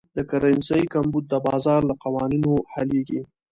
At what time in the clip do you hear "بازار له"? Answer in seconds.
1.47-1.95